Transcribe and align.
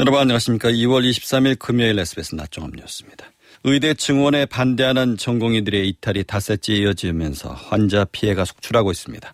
여러분 0.00 0.18
안녕하십니까. 0.18 0.70
2월 0.70 1.06
23일 1.10 1.58
금요일 1.58 1.98
SBS 1.98 2.34
낮종합 2.34 2.70
뉴스입니다. 2.74 3.26
의대 3.64 3.92
증원에 3.92 4.46
반대하는 4.46 5.18
전공의들의 5.18 5.86
이탈이 5.90 6.24
닷새째 6.24 6.72
이어지면서 6.72 7.50
환자 7.52 8.06
피해가 8.06 8.46
속출하고 8.46 8.92
있습니다. 8.92 9.30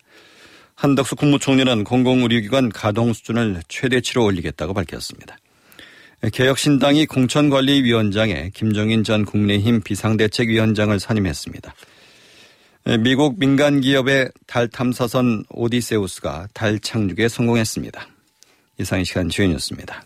한덕수 0.75 1.15
국무총리는 1.15 1.85
공공의료기관 1.85 2.71
가동 2.71 3.13
수준을 3.13 3.63
최대치로 3.69 4.25
올리겠다고 4.25 4.75
밝혔습니다. 4.75 5.39
개혁신당이 6.33 7.07
공천관리위원장에 7.07 8.51
김종인 8.53 9.05
전 9.05 9.25
국민의힘 9.25 9.83
비상대책위원장을 9.83 10.99
선임했습니다. 10.99 11.75
미국 13.05 13.39
민간 13.39 13.81
기업의 13.81 14.31
달 14.49 14.67
탐사선 14.67 15.45
오디세우스가 15.49 16.49
달 16.53 16.81
착륙에 16.81 17.29
성공했습니다. 17.29 18.09
이상 18.81 19.01
이 19.01 19.05
시간 19.05 19.29
주연이었습니다. 19.29 20.03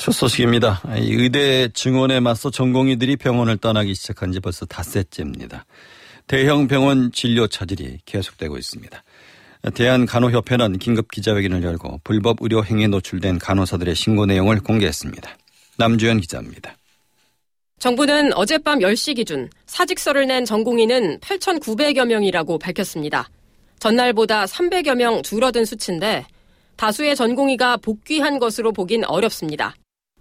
첫 0.00 0.12
소식입니다. 0.12 0.80
의대 0.96 1.68
증원에 1.68 2.20
맞서 2.20 2.50
전공의들이 2.50 3.16
병원을 3.16 3.58
떠나기 3.58 3.94
시작한 3.94 4.32
지 4.32 4.40
벌써 4.40 4.64
닷새째입니다. 4.64 5.66
대형 6.26 6.68
병원 6.68 7.12
진료 7.12 7.46
차질이 7.46 7.98
계속되고 8.06 8.56
있습니다. 8.56 9.04
대한간호협회는 9.74 10.78
긴급 10.78 11.10
기자회견을 11.10 11.62
열고 11.62 12.00
불법 12.02 12.38
의료 12.40 12.64
행위에 12.64 12.86
노출된 12.86 13.40
간호사들의 13.40 13.94
신고 13.94 14.24
내용을 14.24 14.60
공개했습니다. 14.60 15.36
남주현 15.76 16.22
기자입니다. 16.22 16.74
정부는 17.78 18.32
어젯밤 18.32 18.78
10시 18.78 19.16
기준 19.16 19.50
사직서를 19.66 20.26
낸 20.26 20.46
전공의는 20.46 21.20
8,900여 21.20 22.06
명이라고 22.06 22.58
밝혔습니다. 22.58 23.28
전날보다 23.78 24.46
300여 24.46 24.94
명 24.94 25.22
줄어든 25.22 25.66
수치인데 25.66 26.24
다수의 26.76 27.16
전공의가 27.16 27.76
복귀한 27.76 28.38
것으로 28.38 28.72
보긴 28.72 29.04
어렵습니다. 29.04 29.74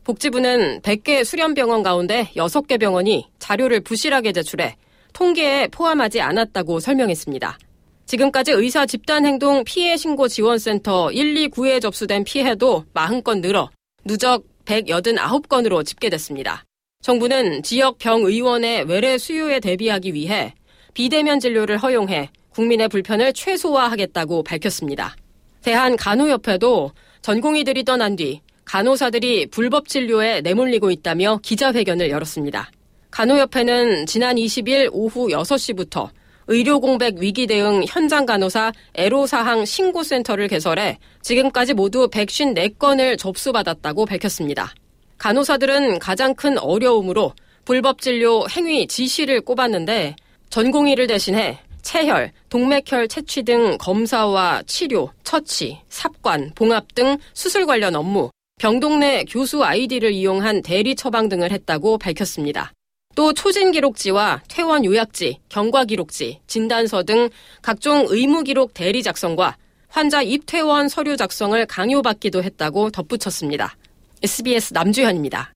복지부는 0.10 0.82
100개 0.82 1.24
수련병원 1.24 1.84
가운데 1.84 2.32
6개 2.36 2.80
병원이 2.80 3.30
자료를 3.38 3.82
부실하게 3.82 4.32
제출해 4.32 4.76
통계에 5.14 5.68
포함하지 5.68 6.20
않았다고 6.20 6.80
설명했습니다. 6.80 7.60
지금까지 8.08 8.54
의사 8.54 8.88
집단행동 8.88 9.64
피해 9.66 9.98
신고 9.98 10.28
지원센터 10.28 11.10
129에 11.10 11.80
접수된 11.80 12.24
피해도 12.24 12.86
40건 12.92 13.42
늘어 13.42 13.70
누적 14.04 14.46
189건으로 14.66 15.86
집계됐습니다. 15.86 16.64
정부는 17.04 17.62
지역 17.62 18.00
병의원의 18.00 18.86
외래 18.86 19.20
수요에 19.20 19.60
대비하기 19.60 20.16
위해 20.16 20.56
비대면 20.96 21.40
진료를 21.40 21.78
허용해 21.78 22.32
국민의 22.56 22.88
불편을 22.88 23.34
최소화하겠다고 23.34 24.42
밝혔습니다. 24.42 25.16
대한간호협회도 25.62 26.94
전공의들이 27.22 27.84
떠난 27.84 28.16
뒤 28.16 28.42
간호사들이 28.70 29.48
불법 29.48 29.88
진료에 29.88 30.42
내몰리고 30.42 30.92
있다며 30.92 31.40
기자회견을 31.42 32.12
열었습니다. 32.12 32.70
간호협회는 33.10 34.06
지난 34.06 34.36
20일 34.36 34.90
오후 34.92 35.30
6시부터 35.30 36.10
의료공백 36.46 37.16
위기 37.18 37.48
대응 37.48 37.84
현장 37.88 38.28
간호사 38.28 38.72
애로사항 38.94 39.66
신고센터를 39.66 40.48
개설해 40.48 41.00
지금까지 41.24 41.74
모두 41.74 42.10
154건을 42.10 43.18
접수받았다고 43.18 44.06
밝혔습니다. 44.06 44.72
간호사들은 45.18 45.98
가장 45.98 46.36
큰 46.36 46.60
어려움으로 46.60 47.34
불법 47.66 48.02
진료 48.02 48.48
행위 48.50 48.86
지시를 48.86 49.42
꼽았는데 49.42 50.16
전공의를 50.52 51.08
대신해 51.08 51.58
채혈, 51.82 52.32
동맥혈 52.50 53.08
채취 53.08 53.42
등 53.42 53.80
검사와 53.80 54.62
치료, 54.68 55.12
처치, 55.24 55.80
삽관, 55.90 56.52
봉합 56.54 56.94
등 56.94 57.18
수술 57.34 57.66
관련 57.66 57.96
업무, 57.96 58.30
병동 58.60 59.00
내 59.00 59.24
교수 59.24 59.64
아이디를 59.64 60.12
이용한 60.12 60.62
대리 60.64 60.94
처방 60.94 61.30
등을 61.30 61.52
했다고 61.52 61.98
밝혔습니다. 61.98 62.74
또 63.16 63.34
초진 63.34 63.72
기록지와 63.72 64.42
퇴원 64.50 64.84
요약지, 64.84 65.40
경과 65.48 65.86
기록지, 65.86 66.42
진단서 66.46 67.04
등 67.04 67.30
각종 67.62 68.06
의무 68.10 68.44
기록 68.44 68.74
대리 68.74 69.02
작성과 69.02 69.56
환자 69.88 70.22
입퇴원 70.22 70.90
서류 70.90 71.16
작성을 71.16 71.66
강요받기도 71.66 72.44
했다고 72.44 72.92
덧붙였습니다. 72.92 73.78
SBS 74.24 74.74
남주현입니다. 74.74 75.54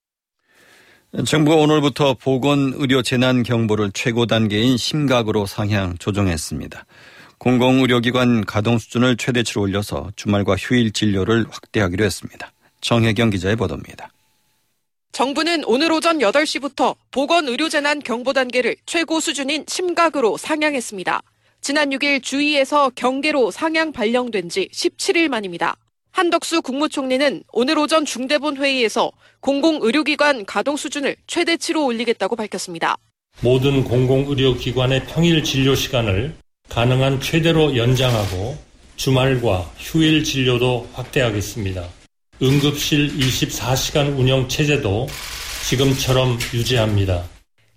정부가 1.25 1.57
오늘부터 1.57 2.15
보건의료 2.15 3.01
재난 3.01 3.43
경보를 3.43 3.91
최고 3.93 4.25
단계인 4.25 4.77
심각으로 4.77 5.45
상향 5.45 5.97
조정했습니다. 5.97 6.85
공공의료기관 7.37 8.45
가동 8.45 8.77
수준을 8.77 9.17
최대치로 9.17 9.61
올려서 9.61 10.11
주말과 10.15 10.55
휴일 10.55 10.93
진료를 10.93 11.45
확대하기로 11.49 12.05
했습니다. 12.05 12.52
정혜경 12.83 13.31
기자의 13.31 13.55
보도입니다. 13.55 14.09
정부는 15.13 15.63
오늘 15.65 15.91
오전 15.91 16.19
8시부터 16.19 16.95
보건의료재난 17.11 17.99
경보 17.99 18.33
단계를 18.33 18.75
최고 18.85 19.19
수준인 19.19 19.63
심각으로 19.67 20.37
상향했습니다. 20.37 21.21
지난 21.61 21.91
6일 21.91 22.21
주의에서 22.21 22.91
경계로 22.93 23.51
상향 23.51 23.93
발령된 23.93 24.49
지 24.49 24.67
17일 24.73 25.29
만입니다. 25.29 25.77
한덕수 26.11 26.61
국무총리는 26.61 27.43
오늘 27.53 27.77
오전 27.77 28.05
중대본 28.05 28.57
회의에서 28.57 29.11
공공의료기관 29.39 30.45
가동 30.45 30.75
수준을 30.75 31.15
최대치로 31.25 31.85
올리겠다고 31.85 32.35
밝혔습니다. 32.35 32.97
모든 33.41 33.83
공공의료기관의 33.83 35.05
평일 35.07 35.43
진료 35.43 35.73
시간을 35.73 36.35
가능한 36.69 37.21
최대로 37.21 37.75
연장하고 37.77 38.57
주말과 38.95 39.71
휴일 39.77 40.23
진료도 40.23 40.89
확대하겠습니다. 40.93 42.02
응급실 42.43 43.19
24시간 43.19 44.19
운영 44.19 44.49
체제도 44.49 45.07
지금처럼 45.65 46.37
유지합니다. 46.53 47.23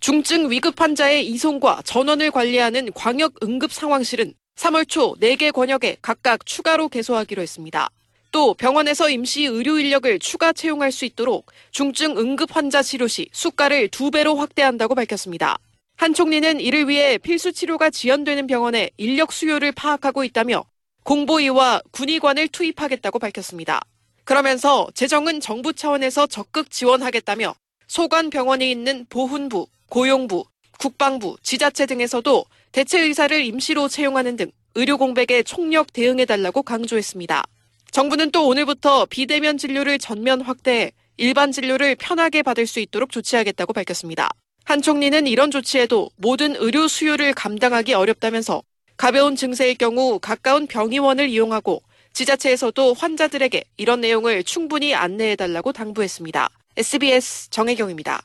중증 0.00 0.50
위급 0.50 0.80
환자의 0.80 1.24
이송과 1.28 1.82
전원을 1.84 2.32
관리하는 2.32 2.90
광역 2.92 3.34
응급 3.44 3.72
상황실은 3.72 4.34
3월 4.56 4.88
초 4.88 5.14
4개 5.20 5.52
권역에 5.52 5.98
각각 6.02 6.44
추가로 6.44 6.88
개소하기로 6.88 7.42
했습니다. 7.42 7.88
또 8.32 8.54
병원에서 8.54 9.08
임시 9.08 9.44
의료 9.44 9.78
인력을 9.78 10.18
추가 10.18 10.52
채용할 10.52 10.90
수 10.90 11.04
있도록 11.04 11.46
중증 11.70 12.18
응급 12.18 12.56
환자 12.56 12.82
치료 12.82 13.06
시 13.06 13.28
수가를 13.30 13.86
두 13.86 14.10
배로 14.10 14.34
확대한다고 14.34 14.96
밝혔습니다. 14.96 15.58
한 15.96 16.12
총리는 16.12 16.60
이를 16.60 16.88
위해 16.88 17.18
필수 17.18 17.52
치료가 17.52 17.90
지연되는 17.90 18.48
병원에 18.48 18.90
인력 18.96 19.32
수요를 19.32 19.70
파악하고 19.70 20.24
있다며 20.24 20.64
공보위와 21.04 21.82
군의관을 21.92 22.48
투입하겠다고 22.48 23.20
밝혔습니다. 23.20 23.80
그러면서 24.26 24.88
재정은 24.92 25.40
정부 25.40 25.72
차원에서 25.72 26.26
적극 26.26 26.68
지원하겠다며 26.68 27.54
소관 27.86 28.28
병원이 28.28 28.68
있는 28.68 29.06
보훈부, 29.08 29.68
고용부, 29.88 30.44
국방부, 30.80 31.36
지자체 31.44 31.86
등에서도 31.86 32.44
대체 32.72 33.00
의사를 33.00 33.40
임시로 33.44 33.86
채용하는 33.86 34.34
등 34.34 34.50
의료 34.74 34.98
공백에 34.98 35.44
총력 35.44 35.92
대응해달라고 35.92 36.64
강조했습니다. 36.64 37.44
정부는 37.92 38.32
또 38.32 38.48
오늘부터 38.48 39.06
비대면 39.06 39.58
진료를 39.58 40.00
전면 40.00 40.40
확대해 40.40 40.90
일반 41.16 41.52
진료를 41.52 41.94
편하게 41.94 42.42
받을 42.42 42.66
수 42.66 42.80
있도록 42.80 43.12
조치하겠다고 43.12 43.72
밝혔습니다. 43.72 44.30
한 44.64 44.82
총리는 44.82 45.28
이런 45.28 45.52
조치에도 45.52 46.10
모든 46.16 46.56
의료 46.56 46.88
수요를 46.88 47.32
감당하기 47.32 47.94
어렵다면서 47.94 48.60
가벼운 48.96 49.36
증세일 49.36 49.76
경우 49.76 50.18
가까운 50.18 50.66
병의원을 50.66 51.28
이용하고 51.28 51.80
지자체에서도 52.16 52.94
환자들에게 52.94 53.62
이런 53.76 54.00
내용을 54.00 54.42
충분히 54.42 54.94
안내해달라고 54.94 55.72
당부했습니다. 55.72 56.48
SBS 56.78 57.50
정혜경입니다. 57.50 58.22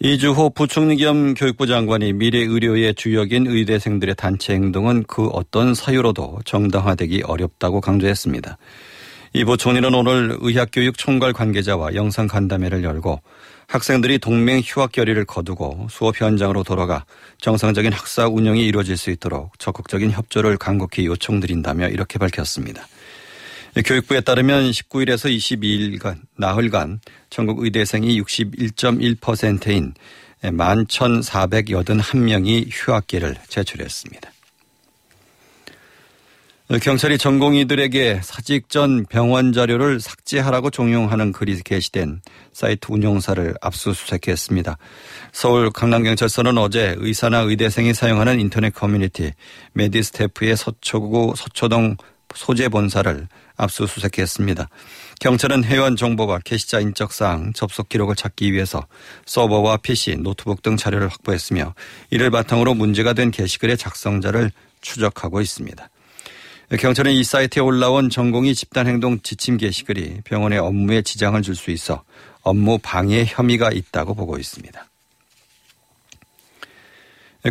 이주호 0.00 0.50
부총리 0.50 0.96
겸 0.96 1.34
교육부 1.34 1.68
장관이 1.68 2.12
미래 2.12 2.40
의료의 2.40 2.96
주역인 2.96 3.46
의대생들의 3.46 4.16
단체 4.16 4.54
행동은 4.54 5.04
그 5.04 5.28
어떤 5.28 5.74
사유로도 5.74 6.40
정당화되기 6.44 7.22
어렵다고 7.24 7.80
강조했습니다. 7.80 8.58
이 9.34 9.44
부총리는 9.44 9.94
오늘 9.94 10.36
의학교육 10.40 10.98
총괄 10.98 11.32
관계자와 11.32 11.94
영상 11.94 12.26
간담회를 12.26 12.82
열고 12.82 13.20
학생들이 13.68 14.18
동맹 14.18 14.60
휴학 14.64 14.92
결의를 14.92 15.24
거두고 15.24 15.88
수업 15.90 16.20
현장으로 16.20 16.62
돌아가 16.62 17.04
정상적인 17.38 17.92
학사 17.92 18.28
운영이 18.28 18.64
이루어질 18.64 18.96
수 18.96 19.10
있도록 19.10 19.58
적극적인 19.58 20.12
협조를 20.12 20.56
간곡히 20.56 21.06
요청드린다며 21.06 21.88
이렇게 21.88 22.18
밝혔습니다. 22.18 22.86
교육부에 23.84 24.22
따르면 24.22 24.70
19일에서 24.70 25.28
22일간 25.36 26.20
나흘간 26.36 27.00
전국 27.28 27.62
의대생이 27.62 28.18
61.1%인 28.22 29.92
11,481명이 30.42 32.68
휴학계를 32.70 33.36
제출했습니다. 33.48 34.30
경찰이 36.68 37.16
전공의들에게 37.16 38.22
사직 38.24 38.68
전 38.68 39.06
병원 39.06 39.52
자료를 39.52 40.00
삭제하라고 40.00 40.70
종용하는 40.70 41.30
글이 41.30 41.62
게시된 41.62 42.20
사이트 42.52 42.88
운용사를 42.90 43.54
압수수색했습니다. 43.60 44.76
서울 45.30 45.70
강남경찰서는 45.70 46.58
어제 46.58 46.96
의사나 46.98 47.38
의대생이 47.42 47.94
사용하는 47.94 48.40
인터넷 48.40 48.74
커뮤니티 48.74 49.30
메디스태프의 49.74 50.56
서초구 50.56 51.34
서초동 51.36 51.98
소재 52.34 52.68
본사를 52.68 53.28
압수수색했습니다. 53.56 54.68
경찰은 55.20 55.62
회원 55.62 55.94
정보와 55.94 56.40
게시자 56.44 56.80
인적사항, 56.80 57.52
접속 57.52 57.88
기록을 57.88 58.16
찾기 58.16 58.52
위해서 58.52 58.84
서버와 59.24 59.76
PC, 59.76 60.16
노트북 60.16 60.62
등 60.62 60.76
자료를 60.76 61.06
확보했으며 61.08 61.74
이를 62.10 62.32
바탕으로 62.32 62.74
문제가 62.74 63.12
된 63.12 63.30
게시글의 63.30 63.76
작성자를 63.76 64.50
추적하고 64.80 65.40
있습니다. 65.40 65.88
경찰은 66.74 67.12
이 67.12 67.22
사이트에 67.22 67.62
올라온 67.62 68.10
전공이 68.10 68.54
집단행동 68.54 69.20
지침 69.20 69.56
게시글이 69.56 70.22
병원의 70.24 70.58
업무에 70.58 71.02
지장을 71.02 71.40
줄 71.42 71.54
수 71.54 71.70
있어 71.70 72.02
업무 72.42 72.78
방해 72.78 73.24
혐의가 73.24 73.70
있다고 73.70 74.14
보고 74.14 74.36
있습니다. 74.36 74.84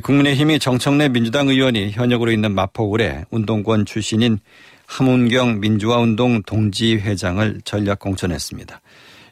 국민의힘이 0.04 0.60
정청래 0.60 1.08
민주당 1.08 1.48
의원이 1.48 1.92
현역으로 1.92 2.32
있는 2.32 2.54
마포구에 2.54 3.24
운동권 3.30 3.86
출신인 3.86 4.40
함운경 4.86 5.62
민주화운동 5.62 6.44
동지회장을 6.44 7.62
전략 7.64 8.00
공천했습니다. 8.00 8.82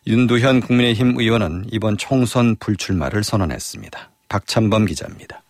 윤두현 0.08 0.62
국민의힘 0.62 1.20
의원은 1.20 1.66
이번 1.72 1.98
총선 1.98 2.56
불출마를 2.56 3.24
선언했습니다. 3.24 4.12
박찬범 4.30 4.86
기자입니다. 4.86 5.43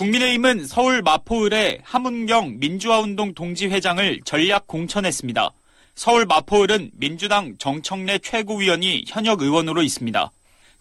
국민의힘은 0.00 0.64
서울 0.64 1.02
마포을에 1.02 1.80
함운경 1.82 2.58
민주화운동 2.58 3.34
동지회장을 3.34 4.20
전략 4.24 4.66
공천했습니다. 4.66 5.50
서울 5.94 6.24
마포을은 6.24 6.92
민주당 6.94 7.54
정청래 7.58 8.16
최고위원이 8.20 9.04
현역 9.06 9.42
의원으로 9.42 9.82
있습니다. 9.82 10.32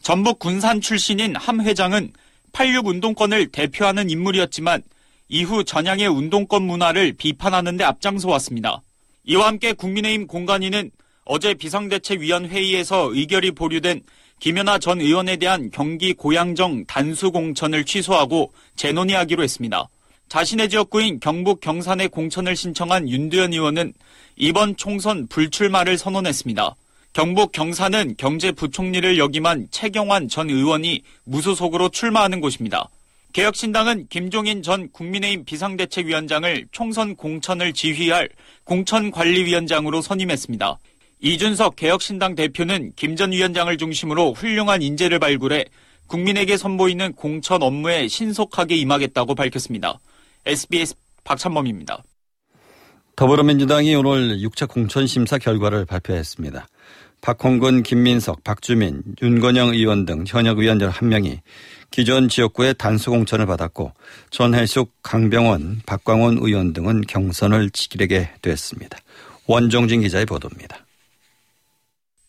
전북 0.02 0.40
군산 0.40 0.80
출신인 0.80 1.36
함 1.36 1.60
회장은 1.60 2.14
86 2.54 2.88
운동권을 2.88 3.52
대표하는 3.52 4.10
인물이었지만 4.10 4.84
이후 5.28 5.66
전향의 5.66 6.08
운동권 6.08 6.64
문화를 6.64 7.12
비판하는 7.12 7.76
데 7.76 7.84
앞장서 7.84 8.30
왔습니다. 8.30 8.82
이와 9.26 9.48
함께 9.48 9.74
국민의힘 9.74 10.28
공관위는 10.28 10.92
어제 11.26 11.56
비상대책위원회의에서 11.56 13.14
의결이 13.14 13.52
보류된 13.52 14.02
김연아 14.40 14.80
전 14.80 15.02
의원에 15.02 15.36
대한 15.36 15.70
경기 15.70 16.14
고양정 16.14 16.86
단수 16.86 17.32
공천을 17.32 17.84
취소하고 17.84 18.54
재논의하기로 18.78 19.44
했습니다. 19.44 19.90
자신의 20.30 20.70
지역구인 20.70 21.20
경북 21.20 21.60
경산의 21.60 22.08
공천을 22.08 22.56
신청한 22.56 23.10
윤두현 23.10 23.52
의원은 23.52 23.94
이번 24.38 24.78
총선 24.78 25.28
불출마를 25.28 25.98
선언했습니다. 25.98 26.76
경북 27.12 27.52
경산은 27.52 28.16
경제부총리를 28.18 29.18
역임한 29.18 29.68
최경환 29.72 30.30
전 30.30 30.50
의원이 30.50 31.02
무소속으로 31.26 31.90
출마하는 31.90 32.40
곳입니다. 32.40 32.90
개혁신당은 33.34 34.08
김종인 34.10 34.64
전 34.64 34.90
국민의힘 34.92 35.44
비상대책위원장을 35.44 36.68
총선 36.72 37.16
공천을 37.16 37.74
지휘할 37.74 38.30
공천관리위원장으로 38.64 40.02
선임했습니다. 40.02 40.80
이준석 41.22 41.76
개혁신당 41.76 42.36
대표는 42.36 42.94
김 42.96 43.16
전 43.16 43.32
위원장을 43.34 43.76
중심으로 43.78 44.34
훌륭한 44.34 44.82
인재를 44.82 45.20
발굴해 45.20 45.66
국민에게 46.08 46.56
선보이는 46.56 47.14
공천 47.14 47.62
업무에 47.62 48.08
신속하게 48.08 48.78
임하겠다고 48.78 49.36
밝혔습니다. 49.36 50.00
SBS 50.46 50.96
박찬범입니다. 51.26 52.04
더불어민주당이 53.18 53.94
오늘 53.96 54.40
6차 54.40 54.70
공천심사 54.70 55.38
결과를 55.38 55.86
발표했습니다. 55.86 56.66
박홍근, 57.22 57.84
김민석, 57.84 58.46
박주민, 58.46 59.04
윤건영 59.22 59.74
의원 59.74 60.06
등 60.06 60.24
현역 60.26 60.60
의원 60.60 60.78
11명이 60.78 61.40
기존 61.92 62.30
지역구에 62.30 62.72
단수 62.74 63.10
공천을 63.10 63.46
받았고 63.46 63.92
전해숙, 64.30 64.94
강병원, 65.04 65.82
박광원 65.86 66.38
의원 66.42 66.72
등은 66.72 67.02
경선을 67.02 67.72
치르게 67.72 68.30
됐습니다. 68.42 68.98
원종진 69.48 70.00
기자의 70.00 70.26
보도입니다. 70.26 70.86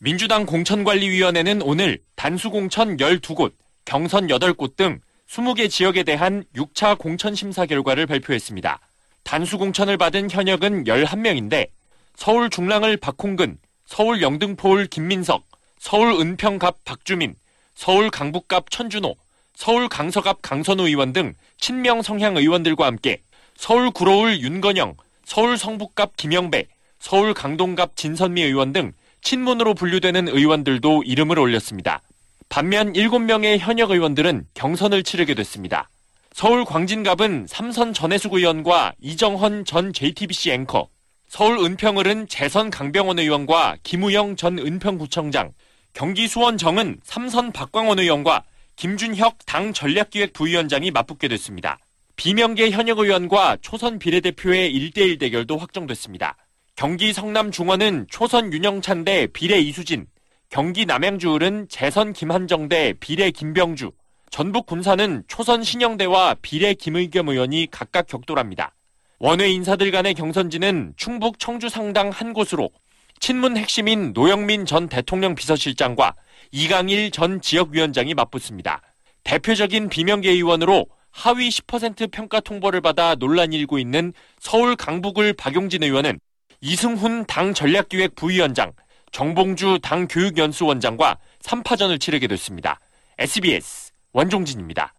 민주당 0.02 0.46
공천관리위원회는 0.46 1.60
오늘 1.60 1.98
단수공천 2.16 2.96
12곳, 2.96 3.52
경선 3.84 4.28
8곳 4.28 4.74
등 4.74 4.98
20개 5.28 5.68
지역에 5.68 6.04
대한 6.04 6.42
6차 6.56 6.96
공천심사 6.96 7.66
결과를 7.66 8.06
발표했습니다. 8.06 8.80
단수공천을 9.24 9.98
받은 9.98 10.30
현역은 10.30 10.84
11명인데 10.84 11.68
서울 12.16 12.48
중랑을 12.48 12.96
박홍근, 12.96 13.58
서울 13.84 14.22
영등포을 14.22 14.86
김민석, 14.86 15.46
서울 15.78 16.18
은평갑 16.18 16.82
박주민, 16.86 17.34
서울 17.74 18.08
강북갑 18.08 18.70
천준호, 18.70 19.14
서울 19.52 19.90
강서갑 19.90 20.40
강선우 20.40 20.88
의원 20.88 21.12
등 21.12 21.34
친명 21.58 22.00
성향 22.00 22.38
의원들과 22.38 22.86
함께 22.86 23.20
서울 23.54 23.90
구로울 23.90 24.40
윤건영, 24.40 24.96
서울 25.26 25.58
성북갑 25.58 26.16
김영배, 26.16 26.68
서울 27.00 27.34
강동갑 27.34 27.96
진선미 27.96 28.42
의원 28.42 28.72
등 28.72 28.94
친문으로 29.22 29.74
분류되는 29.74 30.28
의원들도 30.28 31.02
이름을 31.04 31.38
올렸습니다. 31.38 32.02
반면 32.48 32.92
7명의 32.92 33.58
현역 33.58 33.90
의원들은 33.90 34.46
경선을 34.54 35.02
치르게 35.02 35.34
됐습니다. 35.34 35.88
서울 36.32 36.64
광진갑은 36.64 37.46
삼선 37.48 37.92
전해숙 37.92 38.34
의원과 38.34 38.94
이정헌 39.00 39.64
전 39.64 39.92
JTBC 39.92 40.52
앵커, 40.52 40.88
서울 41.28 41.58
은평을은 41.58 42.28
재선 42.28 42.70
강병원 42.70 43.18
의원과 43.18 43.76
김우영 43.82 44.36
전 44.36 44.58
은평구청장, 44.58 45.52
경기 45.92 46.26
수원정은 46.26 47.00
삼선 47.04 47.52
박광원 47.52 47.98
의원과 47.98 48.44
김준혁 48.76 49.44
당 49.46 49.72
전략기획 49.72 50.32
부위원장이 50.32 50.90
맞붙게 50.90 51.28
됐습니다. 51.28 51.78
비명계 52.16 52.70
현역 52.70 52.98
의원과 52.98 53.58
초선 53.60 53.98
비례대표의 53.98 54.72
1대1 54.72 55.18
대결도 55.18 55.56
확정됐습니다. 55.56 56.36
경기 56.80 57.12
성남 57.12 57.50
중원은 57.50 58.06
초선 58.08 58.54
윤영찬 58.54 59.04
대 59.04 59.26
비례 59.26 59.58
이수진, 59.58 60.06
경기 60.48 60.86
남양주을은 60.86 61.66
재선 61.68 62.14
김한정 62.14 62.70
대 62.70 62.94
비례 62.98 63.30
김병주, 63.30 63.90
전북 64.30 64.64
군산은 64.64 65.24
초선 65.28 65.62
신영대와 65.62 66.36
비례 66.40 66.72
김의겸 66.72 67.28
의원이 67.28 67.68
각각 67.70 68.06
격돌합니다. 68.06 68.74
원외 69.18 69.50
인사들 69.50 69.90
간의 69.90 70.14
경선지는 70.14 70.94
충북 70.96 71.38
청주 71.38 71.68
상당 71.68 72.08
한 72.08 72.32
곳으로 72.32 72.70
친문 73.18 73.58
핵심인 73.58 74.14
노영민 74.14 74.64
전 74.64 74.88
대통령 74.88 75.34
비서실장과 75.34 76.14
이강일 76.50 77.10
전 77.10 77.42
지역위원장이 77.42 78.14
맞붙습니다. 78.14 78.80
대표적인 79.24 79.90
비명계 79.90 80.30
의원으로 80.30 80.86
하위 81.10 81.50
10% 81.50 82.10
평가 82.10 82.40
통보를 82.40 82.80
받아 82.80 83.16
논란이 83.16 83.54
일고 83.56 83.78
있는 83.78 84.14
서울 84.38 84.76
강북을 84.76 85.34
박용진 85.34 85.82
의원은 85.82 86.18
이승훈 86.62 87.24
당 87.26 87.54
전략기획 87.54 88.14
부위원장, 88.14 88.72
정봉주 89.12 89.78
당 89.82 90.06
교육연수원장과 90.06 91.18
3파전을 91.42 92.00
치르게 92.00 92.26
됐습니다. 92.26 92.78
SBS 93.18 93.92
원종진입니다. 94.12 94.94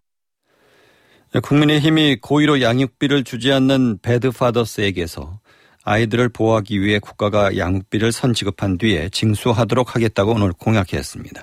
국민의힘이 1.42 2.16
고의로 2.20 2.60
양육비를 2.60 3.24
주지 3.24 3.52
않는 3.52 3.98
배드파더스에게서 4.02 5.40
아이들을 5.84 6.28
보호하기 6.28 6.80
위해 6.82 6.98
국가가 6.98 7.56
양육비를 7.56 8.12
선지급한 8.12 8.78
뒤에 8.78 9.08
징수하도록 9.08 9.94
하겠다고 9.94 10.32
오늘 10.32 10.52
공약했습니다. 10.52 11.42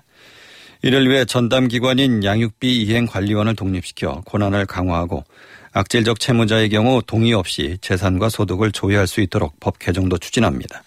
이를 0.82 1.10
위해 1.10 1.26
전담기관인 1.26 2.24
양육비 2.24 2.84
이행관리원을 2.84 3.56
독립시켜 3.56 4.22
권한을 4.26 4.66
강화하고 4.66 5.24
악질적 5.72 6.20
채무자의 6.20 6.70
경우 6.70 7.02
동의 7.06 7.34
없이 7.34 7.78
재산과 7.82 8.30
소득을 8.30 8.72
조회할 8.72 9.08
수 9.08 9.22
있도록 9.22 9.60
법 9.60 9.80
개정도 9.80 10.18
추진합니다. 10.18 10.84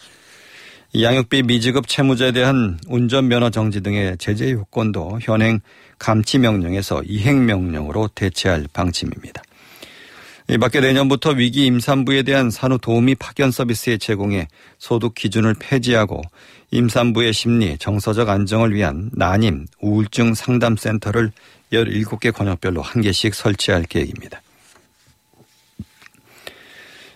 양육비 1.01 1.45
미지급 1.45 1.89
채무자에 1.89 2.33
대한 2.33 2.79
운전면허 2.87 3.51
정지 3.51 3.81
등의 3.81 4.19
제재 4.19 4.51
요건도 4.51 5.21
현행 5.23 5.61
감치 5.99 6.39
명령에서 6.39 7.03
이행 7.05 7.47
명령으로 7.47 8.09
대체할 8.15 8.67
방침입니다. 8.73 9.43
이 10.49 10.59
밖에 10.59 10.81
내년부터 10.81 11.31
위기 11.31 11.65
임산부에 11.67 12.25
대한 12.25 12.51
산후 12.51 12.79
도우미 12.79 13.15
파견 13.15 13.51
서비스의 13.51 13.99
제공에 13.99 14.49
소득 14.79 15.15
기준을 15.15 15.55
폐지하고 15.59 16.21
임산부의 16.73 17.33
심리, 17.33 17.79
정서적 17.79 18.29
안정을 18.29 18.75
위한 18.75 19.09
난임, 19.12 19.67
우울증 19.81 20.35
상담 20.35 20.77
센터를 20.77 21.33
17개 21.73 22.35
권역별로 22.35 22.83
한 22.83 23.01
개씩 23.01 23.35
설치할 23.35 23.85
계획입니다. 23.85 24.43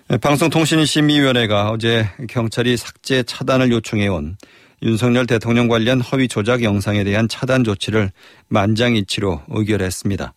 방송통신심의위원회가 0.09 1.71
어제 1.71 2.09
경찰이 2.29 2.77
삭제 2.77 3.25
차단을 3.25 3.73
요청해온 3.73 4.37
윤석열 4.83 5.27
대통령 5.27 5.67
관련 5.67 6.01
허위 6.01 6.29
조작 6.29 6.63
영상에 6.63 7.03
대한 7.03 7.29
차단 7.29 7.65
조치를 7.65 8.13
만장이치로 8.47 9.43
의결했습니다. 9.49 10.33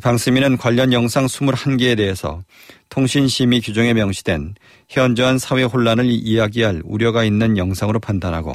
방스미는 0.00 0.56
관련 0.56 0.92
영상 0.92 1.26
21개에 1.26 1.96
대해서 1.96 2.44
통신심의 2.90 3.60
규정에 3.60 3.92
명시된 3.92 4.54
현저한 4.88 5.38
사회 5.38 5.64
혼란을 5.64 6.04
이야기할 6.08 6.82
우려가 6.84 7.24
있는 7.24 7.58
영상으로 7.58 7.98
판단하고 7.98 8.52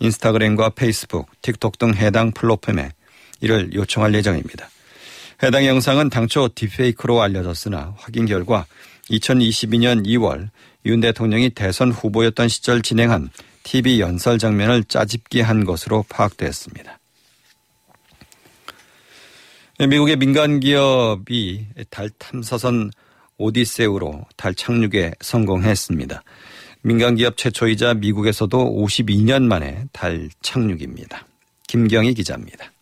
인스타그램과 0.00 0.70
페이스북, 0.70 1.30
틱톡 1.42 1.78
등 1.78 1.94
해당 1.94 2.32
플랫폼에 2.32 2.90
이를 3.40 3.72
요청할 3.72 4.14
예정입니다. 4.14 4.68
해당 5.44 5.64
영상은 5.64 6.10
당초 6.10 6.48
딥페이크로 6.48 7.22
알려졌으나 7.22 7.94
확인 7.98 8.26
결과 8.26 8.66
2022년 9.10 10.06
2월 10.06 10.50
윤 10.86 11.00
대통령이 11.00 11.50
대선 11.50 11.90
후보였던 11.92 12.48
시절 12.48 12.82
진행한 12.82 13.30
TV 13.62 14.00
연설 14.00 14.38
장면을 14.38 14.84
짜집기 14.84 15.40
한 15.40 15.64
것으로 15.64 16.04
파악됐습니다. 16.08 16.98
미국의 19.80 20.16
민간 20.16 20.60
기업이 20.60 21.66
달 21.90 22.10
탐사선 22.10 22.90
오디세우로 23.38 24.24
달 24.36 24.54
착륙에 24.54 25.12
성공했습니다. 25.20 26.22
민간 26.82 27.16
기업 27.16 27.36
최초이자 27.36 27.94
미국에서도 27.94 28.56
52년 28.56 29.44
만에 29.44 29.86
달 29.92 30.28
착륙입니다. 30.42 31.26
김경희 31.66 32.14
기자입니다. 32.14 32.73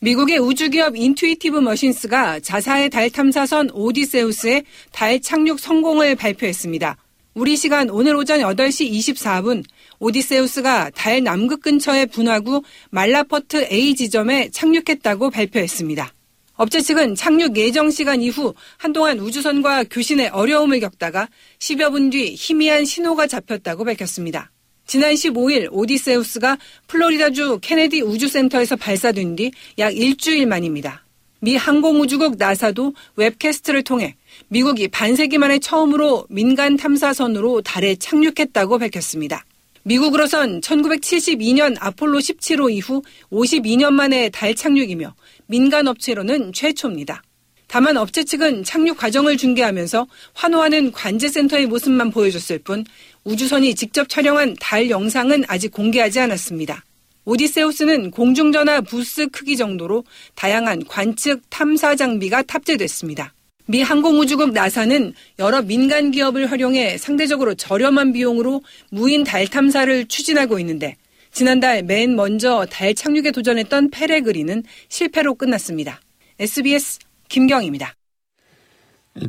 미국의 0.00 0.38
우주기업 0.38 0.96
인투이티브 0.96 1.58
머신스가 1.58 2.40
자사의 2.40 2.90
달 2.90 3.08
탐사선 3.10 3.70
오디세우스의 3.72 4.64
달 4.92 5.20
착륙 5.20 5.58
성공을 5.58 6.16
발표했습니다. 6.16 6.96
우리 7.34 7.56
시간 7.56 7.88
오늘 7.90 8.14
오전 8.14 8.40
8시 8.40 8.90
24분 8.92 9.64
오디세우스가 9.98 10.90
달 10.90 11.22
남극 11.22 11.62
근처의 11.62 12.06
분화구 12.06 12.62
말라퍼트 12.90 13.68
A 13.70 13.94
지점에 13.94 14.50
착륙했다고 14.50 15.30
발표했습니다. 15.30 16.12
업체 16.54 16.80
측은 16.80 17.14
착륙 17.14 17.56
예정 17.56 17.90
시간 17.90 18.22
이후 18.22 18.54
한동안 18.78 19.18
우주선과 19.18 19.84
교신에 19.84 20.28
어려움을 20.28 20.80
겪다가 20.80 21.28
10여 21.58 21.90
분 21.90 22.10
뒤 22.10 22.34
희미한 22.34 22.84
신호가 22.84 23.26
잡혔다고 23.26 23.84
밝혔습니다. 23.84 24.50
지난 24.86 25.14
15일 25.14 25.68
오디세우스가 25.72 26.58
플로리다주 26.86 27.58
케네디 27.60 28.02
우주센터에서 28.02 28.76
발사된 28.76 29.36
뒤 29.36 29.50
약 29.78 29.96
일주일 29.96 30.46
만입니다. 30.46 31.04
미 31.40 31.56
항공우주국 31.56 32.36
나사도 32.38 32.94
웹캐스트를 33.16 33.82
통해 33.82 34.16
미국이 34.48 34.88
반세기 34.88 35.38
만에 35.38 35.58
처음으로 35.58 36.26
민간 36.30 36.76
탐사선으로 36.76 37.62
달에 37.62 37.96
착륙했다고 37.96 38.78
밝혔습니다. 38.78 39.44
미국으로선 39.82 40.60
1972년 40.60 41.76
아폴로 41.78 42.18
17호 42.18 42.72
이후 42.72 43.02
52년 43.30 43.92
만에 43.92 44.30
달 44.30 44.54
착륙이며 44.54 45.14
민간 45.46 45.86
업체로는 45.88 46.52
최초입니다. 46.52 47.22
다만 47.68 47.96
업체 47.96 48.24
측은 48.24 48.64
착륙 48.64 48.96
과정을 48.96 49.36
중계하면서 49.36 50.06
환호하는 50.34 50.92
관제센터의 50.92 51.66
모습만 51.66 52.10
보여줬을 52.10 52.60
뿐 52.60 52.84
우주선이 53.26 53.74
직접 53.74 54.08
촬영한 54.08 54.54
달 54.60 54.88
영상은 54.88 55.42
아직 55.48 55.72
공개하지 55.72 56.20
않았습니다. 56.20 56.84
오디세우스는 57.24 58.12
공중전화 58.12 58.82
부스 58.82 59.26
크기 59.26 59.56
정도로 59.56 60.04
다양한 60.36 60.84
관측 60.84 61.42
탐사 61.50 61.96
장비가 61.96 62.42
탑재됐습니다. 62.42 63.34
미 63.66 63.82
항공우주국 63.82 64.52
나사는 64.52 65.12
여러 65.40 65.60
민간 65.60 66.12
기업을 66.12 66.52
활용해 66.52 66.98
상대적으로 66.98 67.56
저렴한 67.56 68.12
비용으로 68.12 68.62
무인 68.92 69.24
달 69.24 69.48
탐사를 69.48 70.06
추진하고 70.06 70.60
있는데 70.60 70.94
지난달 71.32 71.82
맨 71.82 72.14
먼저 72.14 72.64
달 72.70 72.94
착륙에 72.94 73.32
도전했던 73.32 73.90
페레그리는 73.90 74.62
실패로 74.88 75.34
끝났습니다. 75.34 76.00
SBS 76.38 77.00
김경입니다. 77.28 77.96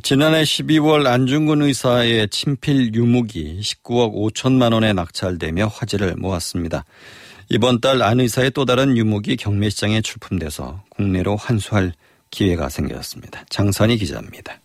지난해 0.04 0.44
12월 0.44 1.08
안중근 1.08 1.62
의사의 1.62 2.28
친필 2.28 2.94
유목이 2.94 3.60
19억 3.62 4.14
5천만 4.14 4.74
원에 4.74 4.92
낙찰되며 4.92 5.68
화제를 5.68 6.16
모았습니다. 6.18 6.84
이번 7.50 7.80
달 7.80 8.02
안 8.02 8.20
의사의 8.20 8.52
또 8.52 8.66
다른 8.66 8.98
유목이 8.98 9.38
경매시장에 9.38 10.02
출품돼서 10.02 10.84
국내로 10.90 11.38
환수할 11.38 11.94
기회가 12.32 12.68
생겼습니다. 12.68 13.46
장선희 13.50 13.98
기자입니다. 13.98 14.60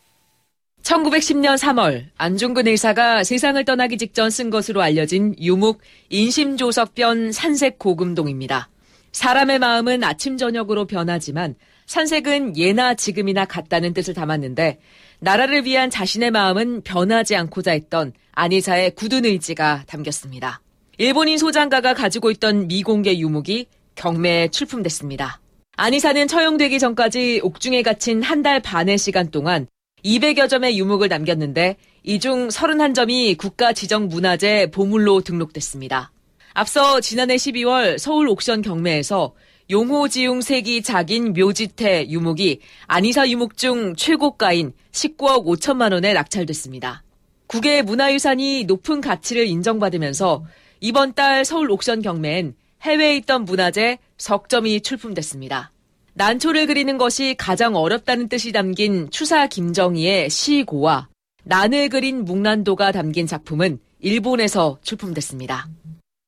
1910년 0.82 1.56
3월 1.56 2.06
안중근 2.16 2.66
의사가 2.66 3.22
세상을 3.22 3.64
떠나기 3.64 3.98
직전 3.98 4.28
쓴 4.30 4.50
것으로 4.50 4.82
알려진 4.82 5.36
유목 5.40 5.80
인심조석변 6.10 7.30
산색 7.30 7.78
고금동입니다. 7.78 8.68
사람의 9.12 9.60
마음은 9.60 10.02
아침 10.02 10.36
저녁으로 10.36 10.86
변하지만 10.86 11.54
산색은 11.86 12.56
예나 12.56 12.94
지금이나 12.94 13.44
같다는 13.44 13.92
뜻을 13.92 14.14
담았는데 14.14 14.78
나라를 15.26 15.64
위한 15.64 15.88
자신의 15.88 16.32
마음은 16.32 16.82
변하지 16.82 17.36
않고자 17.36 17.70
했던 17.70 18.12
안의사의 18.32 18.96
굳은 18.96 19.24
의지가 19.24 19.84
담겼습니다. 19.86 20.60
일본인 20.98 21.38
소장가가 21.38 21.94
가지고 21.94 22.32
있던 22.32 22.66
미공개 22.66 23.16
유목이 23.16 23.66
경매에 23.94 24.48
출품됐습니다. 24.48 25.40
안의사는 25.76 26.26
처형되기 26.26 26.78
전까지 26.80 27.40
옥중에 27.44 27.82
갇힌 27.82 28.20
한 28.22 28.42
달 28.42 28.58
반의 28.58 28.98
시간 28.98 29.30
동안 29.30 29.68
200여 30.04 30.48
점의 30.48 30.76
유목을 30.76 31.08
남겼는데 31.08 31.76
이 32.02 32.18
중 32.18 32.48
31점이 32.48 33.38
국가지정문화재 33.38 34.72
보물로 34.72 35.20
등록됐습니다. 35.20 36.10
앞서 36.52 37.00
지난해 37.00 37.36
12월 37.36 37.96
서울 37.96 38.26
옥션 38.28 38.62
경매에서 38.62 39.34
용호지웅 39.72 40.42
색이 40.42 40.82
작인 40.82 41.32
묘지태 41.32 42.08
유목이 42.10 42.60
안이사 42.88 43.30
유목 43.30 43.56
중 43.56 43.96
최고가인 43.96 44.74
19억 44.92 45.46
5천만 45.46 45.94
원에 45.94 46.12
낙찰됐습니다. 46.12 47.02
국외 47.46 47.80
문화유산이 47.80 48.64
높은 48.64 49.00
가치를 49.00 49.46
인정받으면서 49.46 50.44
이번 50.80 51.14
달 51.14 51.46
서울 51.46 51.70
옥션 51.70 52.02
경매엔 52.02 52.54
해외에 52.82 53.16
있던 53.16 53.46
문화재 53.46 53.96
석점이 54.18 54.82
출품됐습니다. 54.82 55.72
난초를 56.12 56.66
그리는 56.66 56.98
것이 56.98 57.34
가장 57.38 57.74
어렵다는 57.74 58.28
뜻이 58.28 58.52
담긴 58.52 59.08
추사 59.10 59.46
김정희의 59.46 60.28
시고와 60.28 61.08
난을 61.44 61.88
그린 61.88 62.26
묵란도가 62.26 62.92
담긴 62.92 63.26
작품은 63.26 63.78
일본에서 64.00 64.80
출품됐습니다. 64.82 65.66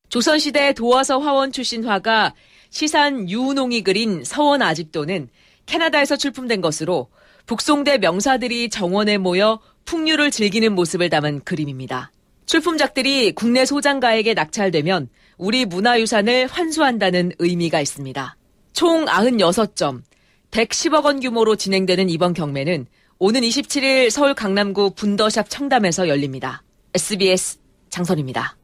조선시대 0.08 0.72
도화서 0.72 1.18
화원 1.18 1.52
출신 1.52 1.84
화가 1.84 2.32
시산 2.74 3.30
유운홍이 3.30 3.82
그린 3.82 4.24
서원 4.24 4.60
아직도는 4.60 5.28
캐나다에서 5.64 6.16
출품된 6.16 6.60
것으로 6.60 7.08
북송대 7.46 7.98
명사들이 7.98 8.68
정원에 8.68 9.16
모여 9.16 9.60
풍류를 9.84 10.32
즐기는 10.32 10.74
모습을 10.74 11.08
담은 11.08 11.44
그림입니다. 11.44 12.10
출품작들이 12.46 13.30
국내 13.30 13.64
소장가에게 13.64 14.34
낙찰되면 14.34 15.08
우리 15.38 15.66
문화유산을 15.66 16.48
환수한다는 16.48 17.30
의미가 17.38 17.80
있습니다. 17.80 18.36
총 18.72 19.04
96점, 19.04 20.02
110억 20.50 21.04
원 21.04 21.20
규모로 21.20 21.54
진행되는 21.54 22.10
이번 22.10 22.34
경매는 22.34 22.86
오는 23.20 23.40
27일 23.40 24.10
서울 24.10 24.34
강남구 24.34 24.94
분더샵 24.96 25.48
청담에서 25.48 26.08
열립니다. 26.08 26.64
SBS 26.92 27.58
장선입니다. 27.90 28.56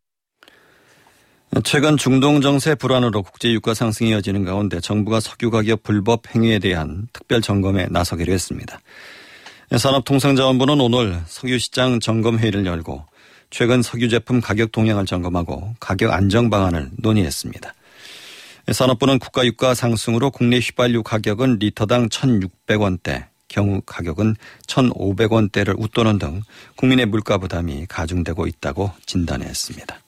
최근 1.64 1.96
중동 1.96 2.40
정세 2.40 2.76
불안으로 2.76 3.24
국제 3.24 3.50
유가 3.50 3.74
상승이 3.74 4.10
이어지는 4.10 4.44
가운데 4.44 4.78
정부가 4.78 5.18
석유 5.18 5.50
가격 5.50 5.82
불법 5.82 6.32
행위에 6.32 6.60
대한 6.60 7.08
특별 7.12 7.40
점검에 7.42 7.88
나서기로 7.90 8.32
했습니다. 8.32 8.80
산업통상자원부는 9.76 10.80
오늘 10.80 11.20
석유시장 11.26 11.98
점검회의를 11.98 12.66
열고 12.66 13.04
최근 13.50 13.82
석유 13.82 14.08
제품 14.08 14.40
가격 14.40 14.70
동향을 14.70 15.06
점검하고 15.06 15.74
가격 15.80 16.12
안정 16.12 16.50
방안을 16.50 16.90
논의했습니다. 16.98 17.74
산업부는 18.70 19.18
국가 19.18 19.44
유가 19.44 19.74
상승으로 19.74 20.30
국내 20.30 20.60
휘발유 20.60 21.02
가격은 21.02 21.58
리터당 21.58 22.08
1,600원대, 22.08 23.24
경우 23.48 23.80
가격은 23.84 24.36
1,500원대를 24.68 25.74
웃도는 25.76 26.20
등 26.20 26.42
국민의 26.76 27.06
물가 27.06 27.38
부담이 27.38 27.86
가중되고 27.88 28.46
있다고 28.46 28.92
진단했습니다. 29.06 29.98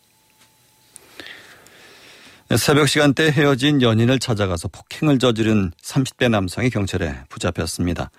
새벽 2.56 2.87
시간대 2.87 3.30
헤어진 3.30 3.80
연인을 3.80 4.18
찾아가서 4.18 4.68
폭행을 4.68 5.18
저지른 5.18 5.73
30대 5.82 6.28
남성이 6.28 6.68
경찰에 6.68 7.14
붙잡혔습니다. 7.30 8.11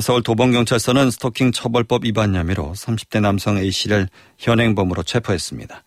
서울 0.00 0.22
도봉경찰서는 0.22 1.10
스토킹 1.10 1.50
처벌법 1.50 2.04
위반 2.04 2.36
혐의로 2.36 2.72
30대 2.76 3.20
남성 3.20 3.58
A씨를 3.58 4.08
현행범으로 4.38 5.02
체포했습니다. 5.02 5.82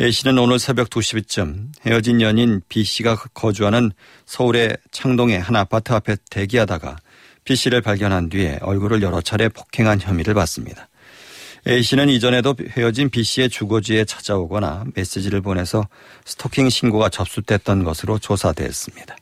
A씨는 0.00 0.38
오늘 0.38 0.58
새벽 0.58 0.88
2시쯤 0.88 1.72
헤어진 1.84 2.22
연인 2.22 2.62
B씨가 2.70 3.16
거주하는 3.34 3.92
서울의 4.24 4.78
창동의 4.90 5.38
한 5.38 5.56
아파트 5.56 5.92
앞에 5.92 6.16
대기하다가 6.30 6.96
B씨를 7.44 7.82
발견한 7.82 8.30
뒤에 8.30 8.60
얼굴을 8.62 9.02
여러 9.02 9.20
차례 9.20 9.50
폭행한 9.50 10.00
혐의를 10.00 10.32
받습니다. 10.32 10.88
A씨는 11.66 12.10
이전에도 12.10 12.54
헤어진 12.76 13.08
B씨의 13.08 13.48
주거지에 13.48 14.04
찾아오거나 14.04 14.84
메시지를 14.94 15.40
보내서 15.40 15.86
스토킹 16.26 16.68
신고가 16.68 17.08
접수됐던 17.08 17.84
것으로 17.84 18.18
조사됐습니다. 18.18 19.16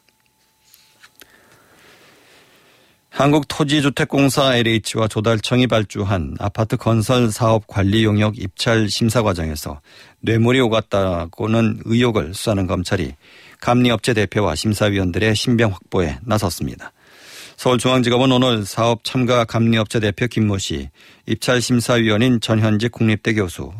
한국토지주택공사 3.10 4.56
LH와 4.56 5.06
조달청이 5.06 5.66
발주한 5.66 6.34
아파트 6.40 6.78
건설 6.78 7.30
사업 7.30 7.66
관리 7.66 8.04
용역 8.04 8.38
입찰 8.38 8.88
심사 8.88 9.22
과정에서 9.22 9.80
뇌물이 10.20 10.60
오갔다고는 10.60 11.82
의혹을 11.84 12.32
수사하는 12.32 12.66
검찰이 12.66 13.12
감리업체 13.60 14.14
대표와 14.14 14.54
심사위원들의 14.54 15.36
신병 15.36 15.72
확보에 15.72 16.18
나섰습니다. 16.22 16.92
서울중앙지검은 17.62 18.32
오늘 18.32 18.66
사업 18.66 19.04
참가 19.04 19.44
감리업체 19.44 20.00
대표 20.00 20.26
김모 20.26 20.58
씨, 20.58 20.88
입찰심사위원인 21.26 22.40
전현직 22.40 22.90
국립대 22.90 23.34
교수, 23.34 23.72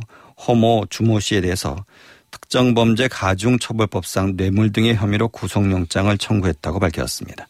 허모 0.47 0.87
주모 0.89 1.19
씨에 1.19 1.41
대해서 1.41 1.85
특정범죄 2.31 3.09
가중처벌법상 3.09 4.37
뇌물 4.37 4.71
등의 4.71 4.95
혐의로 4.95 5.27
구속영장을 5.27 6.17
청구했다고 6.17 6.79
밝혔습니다. 6.79 7.49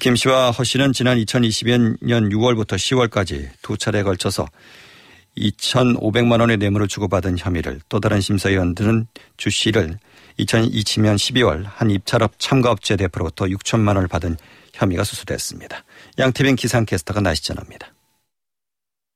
김 0.00 0.16
씨와 0.16 0.52
허 0.52 0.64
씨는 0.64 0.94
지난 0.94 1.18
2020년 1.18 1.98
6월부터 2.32 2.76
10월까지 2.76 3.50
두 3.60 3.76
차례에 3.76 4.02
걸쳐서 4.02 4.46
2,500만 5.36 6.40
원의 6.40 6.56
뇌물을 6.56 6.88
주고받은 6.88 7.36
혐의를 7.36 7.80
또 7.90 8.00
다른 8.00 8.22
심사위원들은 8.22 9.06
주 9.36 9.50
씨를 9.50 9.98
2020년 10.38 11.16
12월 11.16 11.64
한 11.66 11.90
입찰업 11.90 12.38
참가업체 12.38 12.96
대표로부터 12.96 13.44
6천만 13.44 13.96
원을 13.96 14.08
받은 14.08 14.38
혐의가 14.80 15.04
수수됐습니다. 15.04 15.84
양태빈 16.18 16.56
기상캐스터가 16.56 17.20
날씨 17.20 17.44
전합니다. 17.44 17.94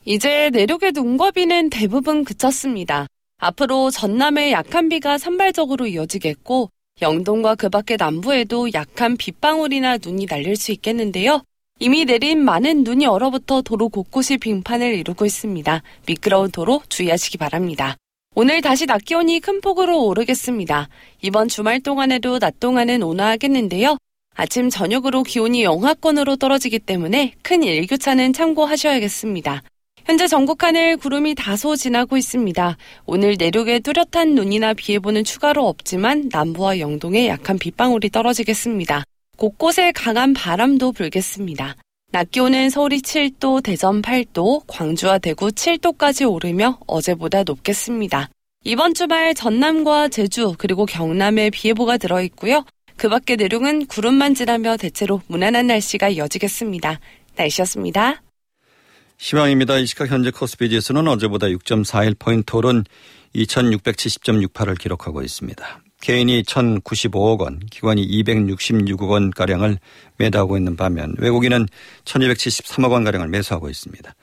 이제 0.04 0.50
내륙의 0.50 0.92
눈거비는 0.92 1.70
대부분 1.70 2.24
그쳤습니다. 2.24 3.06
앞으로 3.38 3.90
전남의 3.90 4.52
약한 4.52 4.88
비가 4.88 5.18
산발적으로 5.18 5.86
이어지겠고 5.86 6.70
영동과 7.02 7.54
그 7.54 7.68
밖의 7.68 7.96
남부에도 7.98 8.72
약한 8.74 9.16
빗방울이나 9.16 9.98
눈이 9.98 10.26
날릴 10.26 10.56
수 10.56 10.70
있겠는데요. 10.72 11.42
이미 11.80 12.04
내린 12.04 12.44
많은 12.44 12.84
눈이 12.84 13.06
얼어붙어 13.06 13.62
도로 13.62 13.88
곳곳이 13.88 14.38
빙판을 14.38 14.94
이루고 14.94 15.24
있습니다. 15.24 15.82
미끄러운 16.06 16.50
도로 16.52 16.82
주의하시기 16.88 17.38
바랍니다. 17.38 17.96
오늘 18.36 18.60
다시 18.62 18.86
낮 18.86 19.04
기온이 19.04 19.40
큰 19.40 19.60
폭으로 19.60 20.04
오르겠습니다. 20.04 20.88
이번 21.22 21.48
주말 21.48 21.80
동안에도 21.80 22.38
낮 22.38 22.60
동안은 22.60 23.02
온화하겠는데요. 23.02 23.96
아침 24.34 24.68
저녁으로 24.68 25.22
기온이 25.22 25.62
영하권으로 25.62 26.36
떨어지기 26.36 26.80
때문에 26.80 27.34
큰 27.42 27.62
일교차는 27.62 28.32
참고하셔야겠습니다. 28.32 29.62
현재 30.04 30.26
전국 30.26 30.62
하늘 30.62 30.96
구름이 30.96 31.34
다소 31.34 31.76
지나고 31.76 32.16
있습니다. 32.16 32.76
오늘 33.06 33.36
내륙에 33.38 33.78
뚜렷한 33.78 34.34
눈이나 34.34 34.74
비 34.74 34.92
예보는 34.94 35.24
추가로 35.24 35.66
없지만 35.66 36.28
남부와 36.30 36.78
영동에 36.78 37.28
약한 37.28 37.58
빗방울이 37.58 38.10
떨어지겠습니다. 38.10 39.04
곳곳에 39.38 39.92
강한 39.92 40.34
바람도 40.34 40.92
불겠습니다. 40.92 41.76
낮 42.12 42.30
기온은 42.30 42.70
서울이 42.70 43.00
7도, 43.00 43.62
대전 43.62 44.02
8도, 44.02 44.62
광주와 44.66 45.18
대구 45.18 45.48
7도까지 45.48 46.30
오르며 46.30 46.78
어제보다 46.86 47.42
높겠습니다. 47.44 48.28
이번 48.62 48.94
주말 48.94 49.34
전남과 49.34 50.08
제주 50.08 50.54
그리고 50.58 50.86
경남에 50.86 51.50
비 51.50 51.68
예보가 51.68 51.96
들어 51.96 52.20
있고요. 52.22 52.64
그 52.96 53.08
밖의 53.08 53.36
내륙은 53.36 53.86
구름만 53.86 54.34
지나며 54.34 54.76
대체로 54.76 55.20
무난한 55.26 55.66
날씨가 55.66 56.08
이어지겠습니다. 56.10 57.00
날씨였습니다. 57.36 58.22
시황입니다. 59.18 59.78
이 59.78 59.86
시각 59.86 60.10
현재 60.10 60.30
코스피 60.30 60.68
지수는 60.70 61.06
어제보다 61.08 61.46
6.41포인트 61.48 62.54
오른 62.54 62.84
2670.68을 63.34 64.78
기록하고 64.78 65.22
있습니다. 65.22 65.82
개인이 66.00 66.42
1095억 66.42 67.40
원, 67.40 67.60
기관이 67.70 68.06
266억 68.06 69.08
원가량을 69.08 69.78
매도하고 70.18 70.58
있는 70.58 70.76
반면 70.76 71.14
외국인은 71.18 71.66
1273억 72.04 72.92
원가량을 72.92 73.28
매수하고 73.28 73.70
있습니다. 73.70 74.14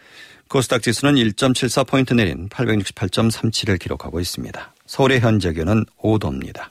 코스닥 0.48 0.84
지수는 0.84 1.16
1.74포인트 1.16 2.14
내린 2.14 2.50
868.37을 2.50 3.80
기록하고 3.80 4.20
있습니다. 4.20 4.74
서울의 4.86 5.22
현재 5.22 5.54
기온은 5.54 5.86
5도입니다. 5.98 6.66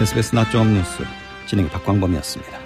SBS 0.00 0.34
낮종업 0.34 0.68
뉴스 0.68 1.04
진행 1.46 1.68
박광범이었습니다. 1.68 2.59